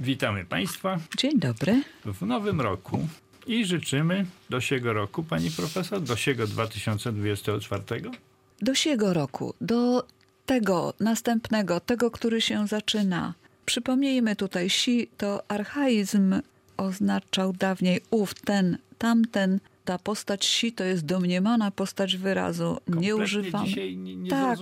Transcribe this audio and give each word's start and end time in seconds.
Witamy 0.00 0.44
Państwa 0.44 0.98
Dzień 1.16 1.38
dobry. 1.38 1.82
w 2.04 2.22
nowym 2.22 2.60
roku 2.60 3.08
i 3.46 3.64
życzymy 3.64 4.26
do 4.50 4.60
siego 4.60 4.92
roku, 4.92 5.22
Pani 5.22 5.50
Profesor, 5.50 6.02
do 6.02 6.16
siego 6.16 6.46
2024. 6.46 7.82
Do 8.62 8.74
siego 8.74 9.14
roku, 9.14 9.54
do 9.60 10.06
tego 10.46 10.94
następnego, 11.00 11.80
tego, 11.80 12.10
który 12.10 12.40
się 12.40 12.66
zaczyna. 12.66 13.34
Przypomnijmy 13.66 14.36
tutaj, 14.36 14.70
si 14.70 15.08
to 15.16 15.50
archaizm 15.50 16.34
oznaczał 16.76 17.52
dawniej 17.52 18.00
ów, 18.10 18.34
ten, 18.34 18.78
tamten. 18.98 19.60
Ta 19.88 19.98
postać 19.98 20.44
si 20.46 20.72
to 20.72 20.84
jest 20.84 21.04
domniemana 21.04 21.70
postać 21.70 22.16
wyrazu. 22.16 22.76
Nie 22.88 23.16
używamy. 23.16 23.66
dzisiaj 23.66 23.96
nie- 23.96 24.30
tak, 24.30 24.58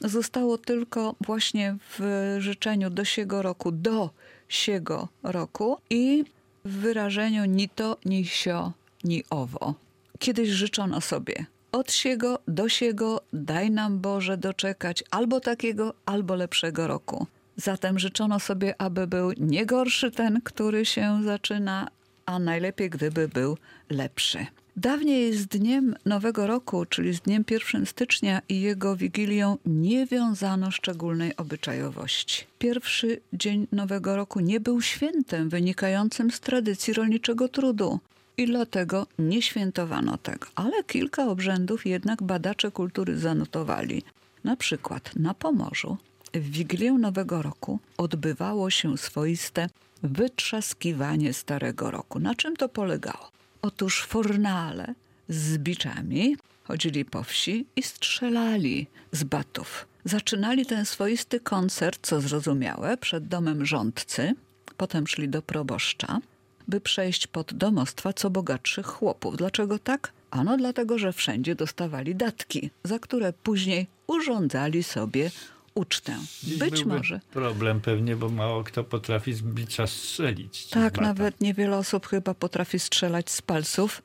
zostało 0.00 0.58
tylko 0.58 1.14
właśnie 1.20 1.76
w 1.98 2.00
życzeniu 2.38 2.90
do 2.90 3.04
siego 3.04 3.42
roku, 3.42 3.72
do 3.72 4.10
siego 4.48 5.08
roku 5.22 5.78
i 5.90 6.24
w 6.64 6.70
wyrażeniu 6.76 7.44
ni 7.44 7.68
to, 7.68 7.96
ni 8.04 8.24
sio, 8.26 8.72
ni 9.04 9.24
owo. 9.30 9.74
Kiedyś 10.18 10.48
życzono 10.48 11.00
sobie 11.00 11.46
od 11.72 11.92
siego 11.92 12.38
do 12.48 12.68
siego, 12.68 13.20
daj 13.32 13.70
nam 13.70 13.98
Boże 14.00 14.36
doczekać 14.36 15.04
albo 15.10 15.40
takiego, 15.40 15.94
albo 16.06 16.34
lepszego 16.34 16.86
roku. 16.86 17.26
Zatem 17.56 17.98
życzono 17.98 18.40
sobie, 18.40 18.74
aby 18.80 19.06
był 19.06 19.32
nie 19.36 19.66
gorszy 19.66 20.10
ten, 20.10 20.40
który 20.44 20.86
się 20.86 21.20
zaczyna, 21.24 21.88
a 22.26 22.38
najlepiej 22.38 22.90
gdyby 22.90 23.28
był 23.28 23.58
lepszy. 23.90 24.46
Dawniej 24.76 25.32
z 25.32 25.46
dniem 25.46 25.94
Nowego 26.04 26.46
Roku, 26.46 26.86
czyli 26.86 27.14
z 27.14 27.20
dniem 27.20 27.44
1 27.50 27.86
stycznia 27.86 28.42
i 28.48 28.60
jego 28.60 28.96
wigilią, 28.96 29.58
nie 29.66 30.06
wiązano 30.06 30.70
szczególnej 30.70 31.36
obyczajowości. 31.36 32.46
Pierwszy 32.58 33.20
dzień 33.32 33.66
Nowego 33.72 34.16
Roku 34.16 34.40
nie 34.40 34.60
był 34.60 34.82
świętem 34.82 35.48
wynikającym 35.48 36.30
z 36.30 36.40
tradycji 36.40 36.92
rolniczego 36.92 37.48
trudu 37.48 38.00
i 38.36 38.46
dlatego 38.46 39.06
nie 39.18 39.42
świętowano 39.42 40.18
tego. 40.18 40.46
Ale 40.54 40.84
kilka 40.84 41.26
obrzędów 41.26 41.86
jednak 41.86 42.22
badacze 42.22 42.70
kultury 42.70 43.18
zanotowali. 43.18 44.02
Na 44.44 44.56
przykład 44.56 45.16
na 45.16 45.34
Pomorzu 45.34 45.96
w 46.34 46.50
Wigilię 46.50 46.92
Nowego 46.92 47.42
Roku 47.42 47.78
odbywało 47.96 48.70
się 48.70 48.98
swoiste 48.98 49.68
wytrzaskiwanie 50.02 51.32
Starego 51.32 51.90
Roku. 51.90 52.18
Na 52.18 52.34
czym 52.34 52.56
to 52.56 52.68
polegało? 52.68 53.32
Otóż 53.62 54.02
fornale 54.02 54.94
z 55.28 55.58
biczami 55.58 56.36
chodzili 56.64 57.04
po 57.04 57.22
wsi 57.22 57.66
i 57.76 57.82
strzelali 57.82 58.86
z 59.12 59.24
batów. 59.24 59.86
Zaczynali 60.04 60.66
ten 60.66 60.84
swoisty 60.84 61.40
koncert, 61.40 61.98
co 62.02 62.20
zrozumiałe, 62.20 62.96
przed 62.96 63.28
domem 63.28 63.66
rządcy, 63.66 64.34
potem 64.76 65.06
szli 65.06 65.28
do 65.28 65.42
proboszcza, 65.42 66.20
by 66.68 66.80
przejść 66.80 67.26
pod 67.26 67.54
domostwa 67.54 68.12
co 68.12 68.30
bogatszych 68.30 68.86
chłopów. 68.86 69.36
Dlaczego 69.36 69.78
tak? 69.78 70.12
Ano 70.30 70.56
dlatego, 70.56 70.98
że 70.98 71.12
wszędzie 71.12 71.54
dostawali 71.54 72.14
datki, 72.14 72.70
za 72.84 72.98
które 72.98 73.32
później 73.32 73.86
urządzali 74.06 74.82
sobie 74.82 75.30
ucztę. 75.74 76.16
Dziś 76.42 76.58
Być 76.58 76.84
może. 76.84 77.20
Problem 77.30 77.80
pewnie, 77.80 78.16
bo 78.16 78.28
mało 78.28 78.64
kto 78.64 78.84
potrafi 78.84 79.32
z 79.32 79.42
bicza 79.42 79.86
strzelić. 79.86 80.66
Tak, 80.66 81.00
nawet 81.00 81.40
niewiele 81.40 81.76
osób 81.76 82.06
chyba 82.06 82.34
potrafi 82.34 82.78
strzelać 82.78 83.30
z 83.30 83.42
palców. 83.42 84.02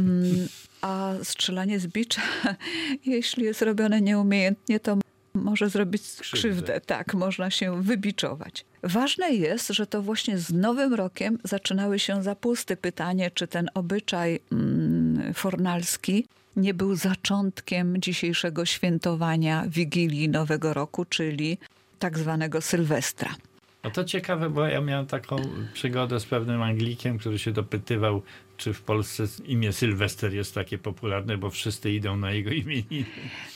Mm, 0.00 0.48
A 0.80 1.12
strzelanie 1.22 1.80
z 1.80 1.86
bicza, 1.86 2.22
jeśli 3.06 3.44
jest 3.44 3.62
robione 3.62 4.00
nieumiejętnie, 4.00 4.80
to 4.80 4.98
może 5.34 5.70
zrobić 5.70 6.02
krzywdę. 6.02 6.38
Krzywdę. 6.38 6.80
Tak, 6.80 7.14
można 7.14 7.50
się 7.50 7.82
wybiczować. 7.82 8.64
Ważne 8.82 9.34
jest, 9.34 9.68
że 9.68 9.86
to 9.86 10.02
właśnie 10.02 10.38
z 10.38 10.52
Nowym 10.52 10.94
Rokiem 10.94 11.38
zaczynały 11.44 11.98
się 11.98 12.22
zapusty. 12.22 12.76
Pytanie, 12.76 13.30
czy 13.30 13.46
ten 13.46 13.68
obyczaj 13.74 14.40
mm, 14.52 15.34
fornalski 15.34 16.26
nie 16.56 16.74
był 16.74 16.96
zaczątkiem 16.96 18.00
dzisiejszego 18.00 18.64
świętowania 18.64 19.64
Wigilii 19.68 20.28
Nowego 20.28 20.74
Roku, 20.74 21.04
czyli 21.04 21.58
tak 21.98 22.18
zwanego 22.18 22.60
Sylwestra. 22.60 23.34
No 23.86 23.92
to 23.92 24.04
ciekawe, 24.04 24.50
bo 24.50 24.66
ja 24.66 24.80
miałem 24.80 25.06
taką 25.06 25.36
przygodę 25.72 26.20
z 26.20 26.26
pewnym 26.26 26.62
Anglikiem, 26.62 27.18
który 27.18 27.38
się 27.38 27.52
dopytywał, 27.52 28.22
czy 28.56 28.72
w 28.72 28.82
Polsce 28.82 29.24
imię 29.44 29.72
Sylwester 29.72 30.34
jest 30.34 30.54
takie 30.54 30.78
popularne, 30.78 31.38
bo 31.38 31.50
wszyscy 31.50 31.92
idą 31.92 32.16
na 32.16 32.30
jego 32.30 32.50
imieniny. 32.50 33.06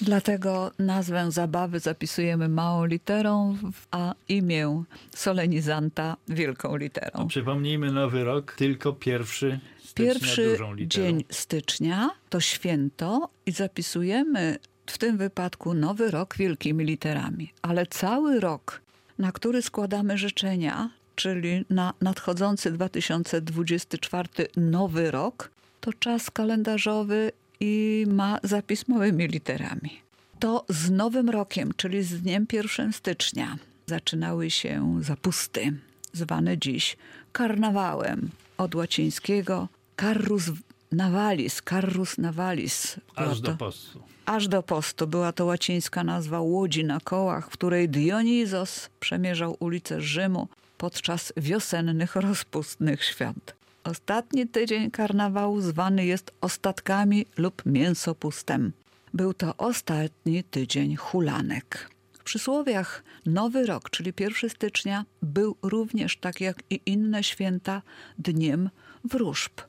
Dlatego 0.00 0.70
nazwę 0.78 1.30
zabawy 1.30 1.80
zapisujemy 1.80 2.48
małą 2.48 2.84
literą, 2.84 3.56
a 3.90 4.14
imię 4.28 4.84
solenizanta 5.14 6.16
wielką 6.28 6.76
literą. 6.76 7.28
Przypomnijmy 7.28 7.92
nowy 7.92 8.24
rok, 8.24 8.54
tylko 8.58 8.92
pierwszy 8.92 9.60
stycznia 9.84 10.14
Pierwszy 10.14 10.56
dzień 10.86 11.24
stycznia 11.30 12.10
to 12.28 12.40
święto 12.40 13.28
i 13.46 13.52
zapisujemy 13.52 14.58
w 14.86 14.98
tym 14.98 15.16
wypadku 15.16 15.74
nowy 15.74 16.10
rok 16.10 16.36
wielkimi 16.36 16.84
literami. 16.84 17.52
Ale 17.62 17.86
cały 17.86 18.40
rok, 18.40 18.82
na 19.20 19.32
który 19.32 19.62
składamy 19.62 20.18
życzenia, 20.18 20.90
czyli 21.16 21.64
na 21.70 21.94
nadchodzący 22.00 22.72
2024 22.72 24.28
nowy 24.56 25.10
rok, 25.10 25.50
to 25.80 25.92
czas 25.92 26.30
kalendarzowy 26.30 27.32
i 27.60 28.04
ma 28.08 28.38
zapis 28.42 28.88
małymi 28.88 29.26
literami. 29.28 30.00
To 30.38 30.64
z 30.68 30.90
nowym 30.90 31.30
rokiem, 31.30 31.72
czyli 31.76 32.02
z 32.02 32.22
dniem 32.22 32.46
1 32.52 32.92
stycznia, 32.92 33.56
zaczynały 33.86 34.50
się 34.50 34.98
zapusty, 35.00 35.72
zwane 36.12 36.58
dziś 36.58 36.96
karnawałem 37.32 38.30
od 38.58 38.74
łacińskiego 38.74 39.68
carrus 40.00 40.50
navalis, 40.92 41.62
carrus 41.68 42.18
navalis. 42.18 42.96
Aż 43.16 43.40
do 43.40 43.56
postu. 43.56 44.02
Aż 44.26 44.48
do 44.48 44.62
postu 44.62 45.06
była 45.06 45.32
to 45.32 45.44
łacińska 45.44 46.04
nazwa 46.04 46.40
łodzi 46.40 46.84
na 46.84 47.00
kołach, 47.00 47.46
w 47.46 47.52
której 47.52 47.88
Dionizos 47.88 48.90
przemierzał 49.00 49.56
ulice 49.60 50.00
Rzymu 50.00 50.48
podczas 50.78 51.32
wiosennych, 51.36 52.16
rozpustnych 52.16 53.04
świąt. 53.04 53.54
Ostatni 53.84 54.48
tydzień 54.48 54.90
karnawału 54.90 55.60
zwany 55.60 56.06
jest 56.06 56.32
ostatkami 56.40 57.26
lub 57.36 57.62
mięsopustem. 57.66 58.72
Był 59.14 59.34
to 59.34 59.56
ostatni 59.56 60.44
tydzień 60.44 60.96
hulanek. 60.96 61.90
W 62.12 62.24
przysłowiach 62.24 63.02
Nowy 63.26 63.66
Rok, 63.66 63.90
czyli 63.90 64.12
1 64.20 64.50
stycznia, 64.50 65.04
był 65.22 65.56
również, 65.62 66.16
tak 66.16 66.40
jak 66.40 66.62
i 66.70 66.80
inne 66.86 67.24
święta, 67.24 67.82
dniem 68.18 68.70
wróżb 69.04 69.60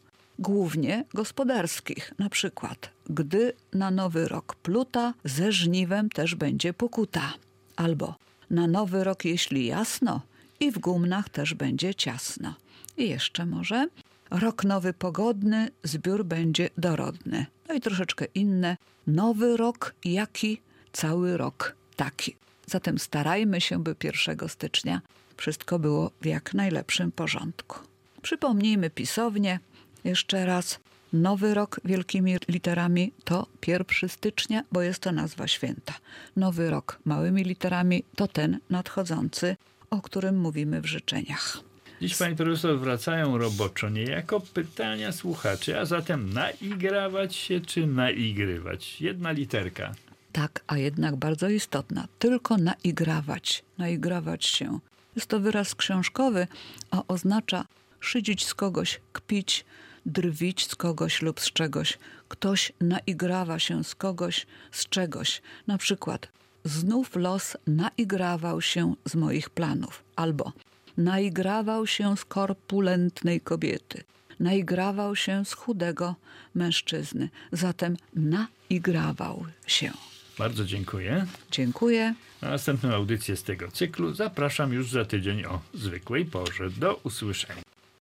głównie 0.41 1.05
gospodarskich. 1.13 2.13
Na 2.19 2.29
przykład, 2.29 2.89
gdy 3.09 3.53
na 3.73 3.91
nowy 3.91 4.27
rok 4.27 4.55
pluta, 4.55 5.13
ze 5.23 5.51
żniwem 5.51 6.09
też 6.09 6.35
będzie 6.35 6.73
pokuta. 6.73 7.33
Albo 7.75 8.15
na 8.49 8.67
nowy 8.67 9.03
rok, 9.03 9.25
jeśli 9.25 9.65
jasno, 9.65 10.21
i 10.59 10.71
w 10.71 10.79
gumnach 10.79 11.29
też 11.29 11.53
będzie 11.53 11.95
ciasno. 11.95 12.53
I 12.97 13.09
jeszcze 13.09 13.45
może, 13.45 13.87
rok 14.31 14.63
nowy 14.63 14.93
pogodny, 14.93 15.69
zbiór 15.83 16.25
będzie 16.25 16.69
dorodny. 16.77 17.45
No 17.67 17.73
i 17.73 17.81
troszeczkę 17.81 18.25
inne, 18.35 18.77
nowy 19.07 19.57
rok 19.57 19.95
jaki, 20.05 20.61
cały 20.93 21.37
rok 21.37 21.75
taki. 21.95 22.35
Zatem 22.65 22.99
starajmy 22.99 23.61
się, 23.61 23.83
by 23.83 23.95
1 24.03 24.49
stycznia 24.49 25.01
wszystko 25.37 25.79
było 25.79 26.11
w 26.21 26.25
jak 26.25 26.53
najlepszym 26.53 27.11
porządku. 27.11 27.79
Przypomnijmy 28.21 28.89
pisownie 28.89 29.59
jeszcze 30.03 30.45
raz. 30.45 30.79
Nowy 31.13 31.53
rok 31.53 31.79
wielkimi 31.85 32.35
literami 32.47 33.13
to 33.23 33.47
1 33.67 34.09
stycznia, 34.09 34.63
bo 34.71 34.81
jest 34.81 34.99
to 34.99 35.11
nazwa 35.11 35.47
święta. 35.47 35.93
Nowy 36.35 36.69
rok 36.69 36.99
małymi 37.05 37.43
literami 37.43 38.03
to 38.15 38.27
ten 38.27 38.59
nadchodzący, 38.69 39.55
o 39.89 40.01
którym 40.01 40.39
mówimy 40.39 40.81
w 40.81 40.85
życzeniach. 40.85 41.59
Dziś, 42.01 42.17
Pani 42.17 42.35
Profesor, 42.35 42.79
wracają 42.79 43.37
roboczo 43.37 43.89
niejako 43.89 44.39
pytania 44.39 45.11
słuchaczy, 45.11 45.79
a 45.79 45.85
zatem 45.85 46.33
naigrawać 46.33 47.35
się 47.35 47.61
czy 47.61 47.87
naigrywać? 47.87 49.01
Jedna 49.01 49.31
literka. 49.31 49.91
Tak, 50.31 50.63
a 50.67 50.77
jednak 50.77 51.15
bardzo 51.15 51.49
istotna. 51.49 52.07
Tylko 52.19 52.57
naigrawać, 52.57 53.63
naigrawać 53.77 54.45
się. 54.45 54.79
Jest 55.15 55.27
to 55.27 55.39
wyraz 55.39 55.75
książkowy, 55.75 56.47
a 56.91 57.03
oznacza 57.07 57.65
szydzić 57.99 58.45
z 58.45 58.53
kogoś, 58.53 59.01
kpić, 59.13 59.65
drwić 60.05 60.67
z 60.67 60.75
kogoś 60.75 61.21
lub 61.21 61.39
z 61.39 61.51
czegoś. 61.51 61.97
Ktoś 62.27 62.71
naigrawa 62.81 63.59
się 63.59 63.83
z 63.83 63.95
kogoś, 63.95 64.45
z 64.71 64.89
czegoś. 64.89 65.41
Na 65.67 65.77
przykład, 65.77 66.27
znów 66.63 67.15
los 67.15 67.57
naigrawał 67.67 68.61
się 68.61 68.93
z 69.05 69.15
moich 69.15 69.49
planów. 69.49 70.03
Albo 70.15 70.51
naigrawał 70.97 71.87
się 71.87 72.17
z 72.17 72.25
korpulentnej 72.25 73.41
kobiety. 73.41 74.03
Naigrawał 74.39 75.15
się 75.15 75.45
z 75.45 75.53
chudego 75.53 76.15
mężczyzny. 76.55 77.29
Zatem 77.51 77.97
naigrawał 78.15 79.45
się. 79.67 79.91
Bardzo 80.37 80.65
dziękuję. 80.65 81.25
Dziękuję. 81.51 82.15
Na 82.41 82.49
następną 82.49 82.93
audycję 82.93 83.35
z 83.35 83.43
tego 83.43 83.71
cyklu 83.71 84.13
zapraszam 84.13 84.73
już 84.73 84.91
za 84.91 85.05
tydzień 85.05 85.45
o 85.45 85.59
zwykłej 85.73 86.25
porze. 86.25 86.69
Do 86.69 86.95
usłyszenia. 86.95 87.70